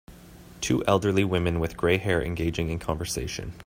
[0.61, 3.53] Two elderly women with gray hair engaging in conversation.